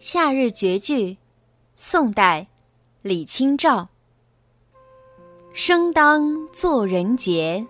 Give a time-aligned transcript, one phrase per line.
[0.00, 1.18] 夏日绝句，
[1.74, 2.46] 宋代，
[3.02, 3.88] 李清照。
[5.52, 7.66] 生当作人杰，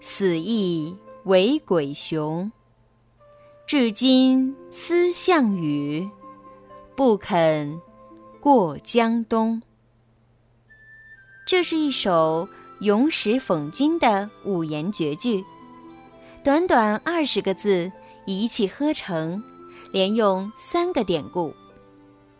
[0.00, 2.52] 死亦为鬼雄。
[3.66, 6.08] 至今思项羽，
[6.94, 7.80] 不肯
[8.38, 9.60] 过江东。
[11.44, 12.48] 这是一首
[12.82, 15.44] 咏史讽今的五言绝句，
[16.44, 17.90] 短短二十个字，
[18.26, 19.42] 一气呵成。
[19.92, 21.54] 连用三个典故，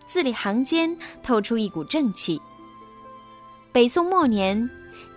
[0.07, 2.41] 字里行间透出一股正气。
[3.71, 4.69] 北宋末年，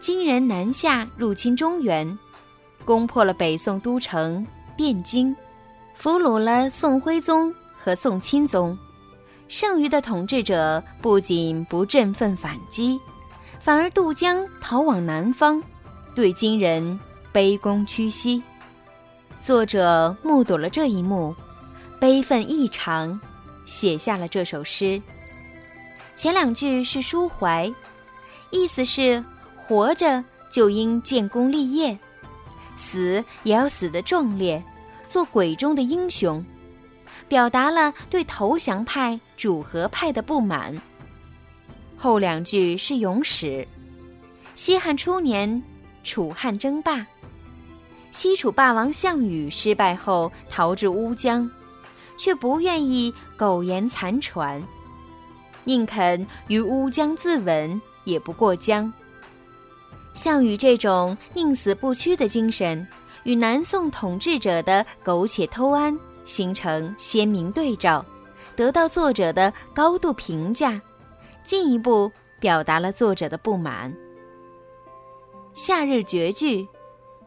[0.01, 2.19] 金人南下入侵中原，
[2.83, 4.45] 攻破了北宋都城
[4.77, 5.33] 汴京，
[5.95, 8.77] 俘虏了宋徽宗和宋钦宗。
[9.47, 12.99] 剩余的统治者不仅不振奋反击，
[13.61, 15.63] 反而渡江逃往南方，
[16.13, 16.99] 对金人
[17.33, 18.43] 卑躬屈膝。
[19.39, 21.33] 作者目睹了这一幕。
[21.99, 23.19] 悲愤异常，
[23.65, 25.01] 写下了这首诗。
[26.15, 27.71] 前两句是抒怀，
[28.51, 29.23] 意思是
[29.65, 31.97] 活着就应建功立业，
[32.75, 34.63] 死也要死得壮烈，
[35.07, 36.45] 做鬼中的英雄，
[37.27, 40.79] 表达了对投降派、主和派的不满。
[41.97, 43.67] 后两句是咏史，
[44.53, 45.61] 西汉初年，
[46.03, 47.05] 楚汉争霸，
[48.11, 51.49] 西楚霸王项羽失败后逃至乌江。
[52.17, 54.61] 却不愿意苟延残喘，
[55.63, 58.91] 宁肯于乌江自刎，也不过江。
[60.13, 62.87] 项羽这种宁死不屈的精神，
[63.23, 68.05] 与南宋统治者的苟且偷安形成鲜明对照，
[68.55, 70.81] 得到作者的高度评价，
[71.43, 73.91] 进一步表达了作者的不满。
[75.53, 76.63] 《夏日绝句》，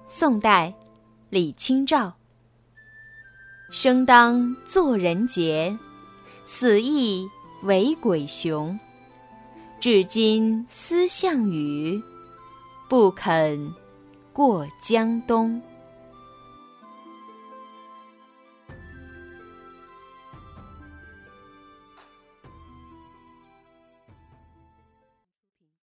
[0.09, 0.73] 宋代，
[1.29, 2.15] 李清照。
[3.71, 5.77] 生当作人杰，
[6.45, 7.29] 死亦
[7.65, 8.79] 为鬼雄。
[9.79, 12.03] 至今思项羽，
[12.89, 13.71] 不肯
[14.33, 15.61] 过江东。